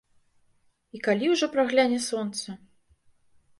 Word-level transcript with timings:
І 0.97 1.01
калі 1.09 1.29
ўжо 1.33 1.45
прагляне 1.57 2.01
сонца? 2.09 2.59